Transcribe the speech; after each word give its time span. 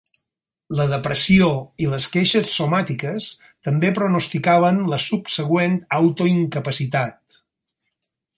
La 0.77 0.85
depressió 0.91 1.49
i 1.87 1.89
les 1.91 2.07
queixes 2.15 2.53
somàtiques 2.53 3.27
també 3.69 3.91
pronosticaven 3.99 4.81
la 4.95 4.99
subsegüent 5.05 5.77
autoincapacitat. 6.01 7.41